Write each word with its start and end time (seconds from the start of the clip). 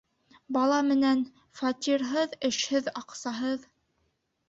Бала 0.55 0.79
менән... 0.87 1.21
фатирһыҙ, 1.61 2.37
эшһеҙ, 2.53 2.93
аҡсаһыҙ... 3.05 3.73